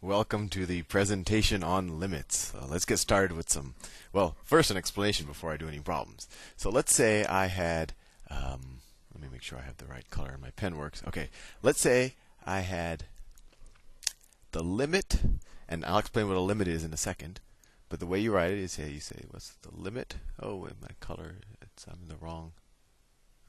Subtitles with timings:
[0.00, 2.54] Welcome to the presentation on limits.
[2.54, 3.74] Uh, let's get started with some,
[4.12, 6.28] well, first an explanation before I do any problems.
[6.56, 7.94] So let's say I had,
[8.30, 8.78] um,
[9.12, 11.02] let me make sure I have the right color and my pen works.
[11.08, 11.30] Okay,
[11.64, 12.14] let's say
[12.46, 13.06] I had
[14.52, 15.20] the limit,
[15.68, 17.40] and I'll explain what a limit is in a second.
[17.88, 20.14] But the way you write it is, hey, you say, what's the limit?
[20.40, 22.52] Oh, my color, it's, I'm in the wrong.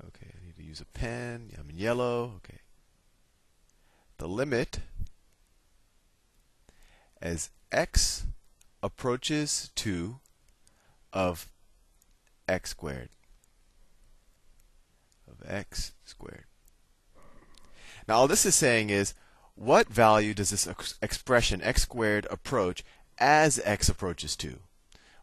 [0.04, 1.52] Okay, I need to use a pen.
[1.60, 2.34] I'm in yellow.
[2.38, 2.58] Okay.
[4.18, 4.80] The limit
[7.22, 8.26] as x
[8.82, 10.20] approaches 2
[11.14, 11.50] of
[12.48, 13.10] x squared.
[15.28, 16.46] Of x squared.
[18.08, 19.14] Now, all this is saying is,
[19.56, 22.84] what value does this ex- expression x squared approach
[23.18, 24.60] as x approaches 2?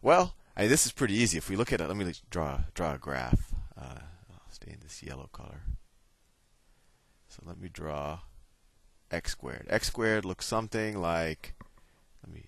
[0.03, 1.39] Well, I mean, this is pretty easy.
[1.39, 3.53] If we look at it, let me draw, draw a graph.
[3.77, 5.63] Uh, I'll stay in this yellow color.
[7.29, 8.21] So let me draw
[9.11, 9.67] x squared.
[9.69, 11.56] x squared looks something like
[12.27, 12.47] let me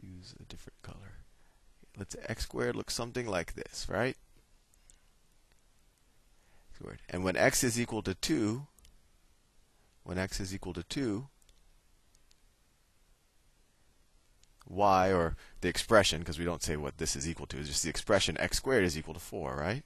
[0.00, 1.24] use a different color.
[1.96, 4.16] Let's x squared looks something like this, right?
[7.08, 8.66] And when x is equal to 2,
[10.02, 11.28] when x is equal to 2,
[14.66, 17.82] y, or the expression, because we don't say what this is equal to, is just
[17.82, 19.84] the expression x squared is equal to 4, right?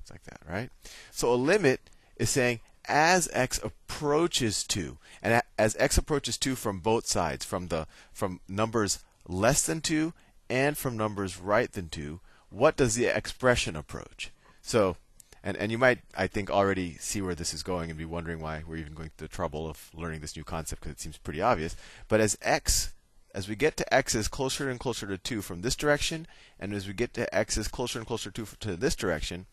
[0.00, 0.70] It's like that, right?
[1.10, 1.80] So a limit
[2.16, 7.68] is saying as x approaches 2 and as x approaches 2 from both sides from
[7.68, 10.12] the from numbers less than 2
[10.50, 12.20] and from numbers right than 2
[12.54, 14.30] what does the expression approach?
[14.62, 14.96] So
[15.42, 18.40] and, and you might i think already see where this is going and be wondering
[18.40, 21.18] why we're even going through the trouble of learning this new concept because it seems
[21.18, 21.76] pretty obvious.
[22.08, 22.92] But as x
[23.34, 26.26] as we get to x is closer and closer to 2 from this direction
[26.60, 29.46] and as we get to x is closer and closer to, to this direction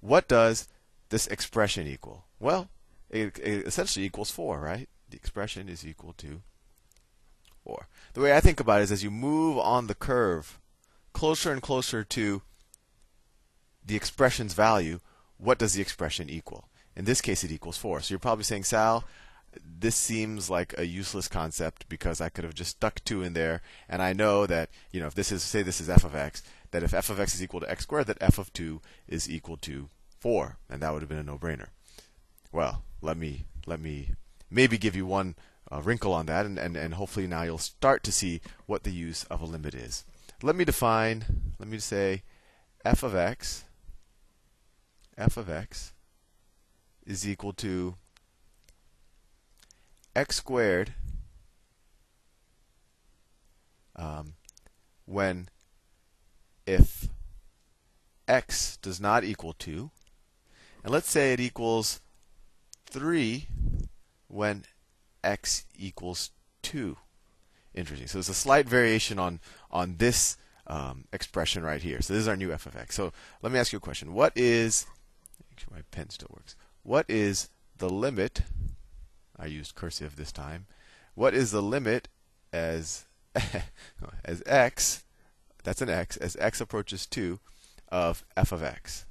[0.00, 0.68] what does
[1.14, 2.68] this expression equal well
[3.14, 4.88] it, it essentially equals 4, right?
[5.08, 6.42] The expression is equal to
[7.62, 7.86] 4.
[8.14, 10.58] The way I think about it is as you move on the curve
[11.12, 12.42] closer and closer to
[13.86, 14.98] the expression's value,
[15.38, 16.68] what does the expression equal?
[16.96, 18.00] In this case, it equals 4.
[18.00, 19.04] So you're probably saying, Sal,
[19.64, 23.62] this seems like a useless concept because I could have just stuck 2 in there,
[23.88, 26.42] and I know that, you know, if this is, say this is f of x,
[26.72, 29.30] that if f of x is equal to x squared, that f of 2 is
[29.30, 29.88] equal to
[30.24, 31.66] 4, and that would have been a no-brainer.
[32.50, 34.12] Well, let me let me
[34.50, 35.34] maybe give you one
[35.70, 38.90] uh, wrinkle on that, and, and, and hopefully now you'll start to see what the
[38.90, 40.06] use of a limit is.
[40.42, 41.26] Let me define,
[41.58, 42.22] let me say
[42.86, 43.64] f of x,
[45.18, 45.92] f of x
[47.04, 47.96] is equal to
[50.16, 50.94] x squared
[53.94, 54.36] um,
[55.04, 55.50] when
[56.66, 57.10] if
[58.26, 59.90] x does not equal 2,
[60.84, 62.00] and let's say it equals
[62.86, 63.48] 3
[64.28, 64.64] when
[65.24, 66.30] x equals
[66.62, 66.96] 2.
[67.74, 68.06] Interesting.
[68.06, 69.40] So there's a slight variation on,
[69.70, 70.36] on this
[70.66, 72.02] um, expression right here.
[72.02, 72.94] So this is our new f of x.
[72.94, 73.12] So
[73.42, 74.12] let me ask you a question.
[74.12, 74.86] What is,
[75.50, 76.54] make sure my pen still works.
[76.82, 78.42] What is the limit,
[79.38, 80.66] I used cursive this time,
[81.14, 82.08] what is the limit
[82.52, 83.06] as,
[84.24, 85.04] as x,
[85.64, 87.40] that's an x, as x approaches 2
[87.88, 89.06] of f of x?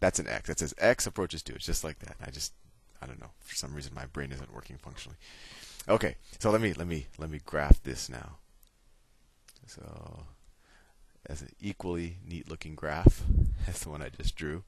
[0.00, 0.48] That's an x.
[0.48, 1.54] That says x approaches 2.
[1.54, 2.16] It's just like that.
[2.24, 2.52] I just,
[3.00, 3.30] I don't know.
[3.40, 5.18] For some reason, my brain isn't working functionally.
[5.88, 8.36] Okay, so let me let me let me graph this now.
[9.66, 10.24] So,
[11.26, 13.22] as an equally neat-looking graph
[13.68, 14.64] as the one I just drew.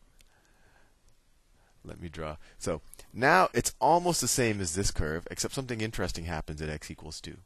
[1.85, 2.37] Let me draw.
[2.59, 2.81] So
[3.13, 7.21] now it's almost the same as this curve, except something interesting happens at x equals
[7.21, 7.37] 2.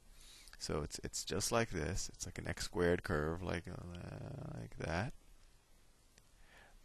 [0.59, 2.11] So it's it's just like this.
[2.15, 5.13] It's like an x squared curve, like uh, like that.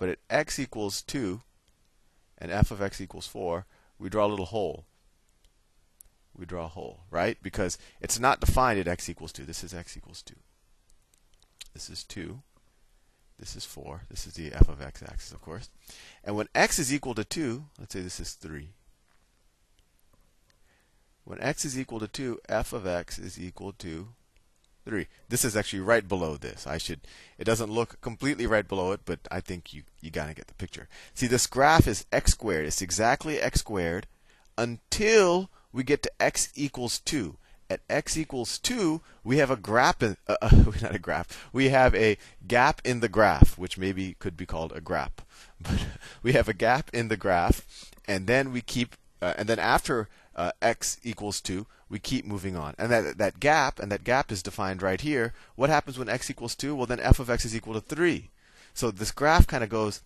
[0.01, 1.41] But at x equals 2
[2.39, 3.67] and f of x equals 4,
[4.00, 4.88] we draw a little hole.
[6.35, 7.38] We draw a hole, right?
[7.44, 9.45] Because it's not defined at x equals 2.
[9.45, 10.34] This is x equals 2.
[11.75, 12.41] This is 2.
[13.38, 14.01] This is 4.
[14.09, 15.69] This is the f of x axis, of course.
[16.23, 18.70] And when x is equal to 2, let's say this is 3.
[21.26, 24.08] When x is equal to 2, f of x is equal to
[24.85, 25.07] 3.
[25.29, 26.66] This is actually right below this.
[26.66, 27.01] I should
[27.37, 30.47] it doesn't look completely right below it, but I think you you got to get
[30.47, 30.87] the picture.
[31.13, 32.66] See this graph is x squared.
[32.66, 34.07] It's exactly x squared
[34.57, 37.37] until we get to x equals 2.
[37.69, 40.35] At x equals 2, we have a graph in, uh,
[40.81, 41.49] not a graph.
[41.53, 45.11] We have a gap in the graph, which maybe could be called a graph.
[45.61, 45.79] But
[46.23, 47.66] we have a gap in the graph
[48.07, 52.55] and then we keep uh, and then after uh, x equals 2, we keep moving
[52.55, 52.73] on.
[52.78, 55.33] And that, that gap, and that gap is defined right here.
[55.55, 56.75] What happens when x equals 2?
[56.75, 58.29] Well, then f of x is equal to 3.
[58.73, 60.01] So this graph kind of goes,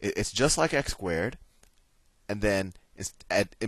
[0.00, 1.38] it's just like x squared
[2.28, 2.74] and then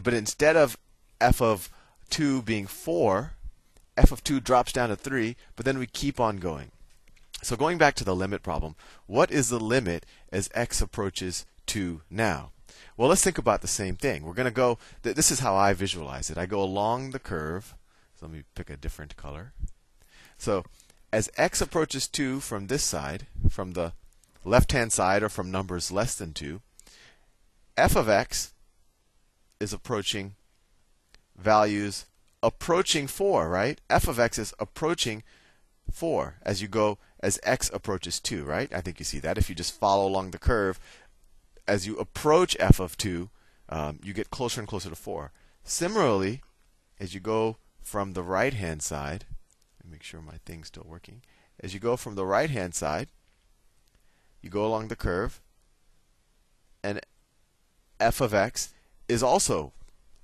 [0.03, 0.77] but instead of
[1.21, 1.71] f of
[2.11, 3.33] 2 being 4,
[3.97, 6.73] f of 2 drops down to 3, but then we keep on going.
[7.43, 8.75] So going back to the limit problem,
[9.07, 12.51] what is the limit as x approaches 2 now?
[12.97, 14.25] Well, let's think about the same thing.
[14.25, 16.39] We're going to go, this is how I visualize it.
[16.39, 17.75] I go along the curve.
[18.15, 19.53] So let me pick a different color.
[20.39, 20.65] So
[21.13, 23.93] as x approaches 2 from this side, from the
[24.45, 26.61] left hand side or from numbers less than 2,
[27.77, 28.53] f of x
[29.59, 30.35] is approaching
[31.37, 32.07] values
[32.43, 33.81] approaching 4, right?
[33.91, 35.23] f of x is approaching
[35.91, 38.73] 4 as you go as x approaches 2, right?
[38.73, 39.37] I think you see that.
[39.37, 40.81] If you just follow along the curve,
[41.67, 43.31] as you approach f of 2,
[43.69, 45.33] um, you get closer and closer to 4.
[45.65, 46.43] Similarly,
[46.99, 49.25] as you go from the right hand side,
[49.89, 51.23] make sure my thing's still working.
[51.59, 53.09] As you go from the right hand side,
[54.41, 55.41] you go along the curve,
[56.83, 57.01] and
[57.99, 58.73] f of x
[59.09, 59.73] is also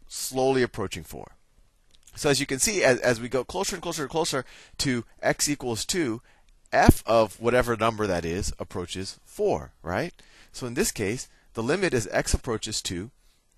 [0.09, 1.33] slowly approaching 4.
[2.15, 4.45] So as you can see, as, as we go closer and closer and closer
[4.79, 6.23] to x equals 2,
[6.73, 10.13] f of whatever number that is approaches 4, right?
[10.53, 13.11] So in this case, the limit as x approaches 2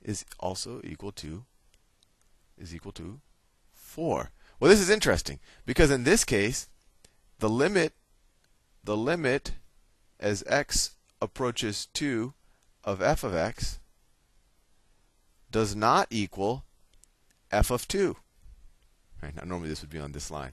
[0.02, 1.44] is also equal to
[2.56, 3.20] is equal to
[3.72, 4.30] 4.
[4.58, 6.68] Well, this is interesting because in this case,
[7.38, 7.92] the limit
[8.84, 9.52] the limit
[10.18, 12.32] as x approaches 2
[12.84, 13.78] of f of x
[15.50, 16.64] does not equal
[17.50, 18.16] f of 2.
[19.22, 20.52] Right, now, normally this would be on this line.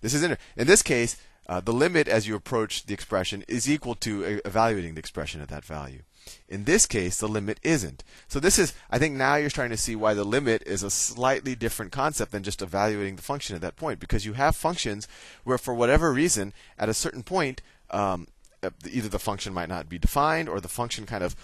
[0.00, 1.16] This is in, in this case,
[1.48, 5.48] uh, the limit as you approach the expression is equal to evaluating the expression at
[5.48, 6.02] that value.
[6.48, 8.02] In this case, the limit isn't.
[8.26, 10.90] So this is, I think now you're starting to see why the limit is a
[10.90, 14.00] slightly different concept than just evaluating the function at that point.
[14.00, 15.06] Because you have functions
[15.44, 18.26] where, for whatever reason, at a certain point, um,
[18.62, 21.36] uh, either the function might not be defined or the function kind of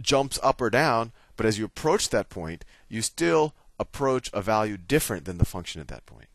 [0.00, 1.12] jumps up or down.
[1.36, 5.82] But as you approach that point, you still approach a value different than the function
[5.82, 6.28] at that point.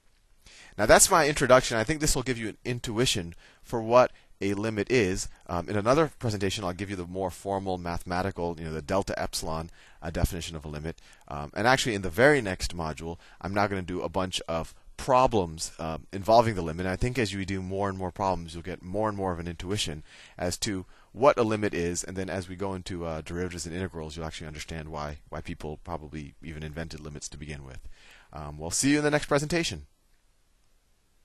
[0.78, 1.78] Now that's my introduction.
[1.78, 3.34] I think this will give you an intuition
[3.64, 5.28] for what a limit is.
[5.48, 9.20] Um, in another presentation, I'll give you the more formal mathematical, you know, the delta
[9.20, 9.70] epsilon
[10.02, 11.02] uh, definition of a limit.
[11.28, 14.42] Um, and actually, in the very next module, I'm now going to do a bunch
[14.48, 16.86] of problems uh, involving the limit.
[16.86, 19.32] And I think as you do more and more problems, you'll get more and more
[19.32, 20.04] of an intuition
[20.38, 22.04] as to what a limit is.
[22.04, 25.42] And then as we go into uh, derivatives and integrals, you'll actually understand why why
[25.42, 27.80] people probably even invented limits to begin with.
[28.34, 29.86] Um, we'll see you in the next presentation.